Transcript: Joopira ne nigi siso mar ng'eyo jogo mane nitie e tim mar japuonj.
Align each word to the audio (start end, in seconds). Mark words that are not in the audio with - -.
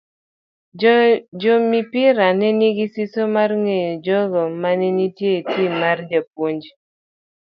Joopira 1.39 2.27
ne 2.39 2.49
nigi 2.59 2.85
siso 2.93 3.21
mar 3.35 3.49
ng'eyo 3.61 3.91
jogo 4.05 4.41
mane 4.61 4.87
nitie 4.97 5.31
e 5.39 5.41
tim 5.51 5.71
mar 5.81 5.97
japuonj. 6.09 6.63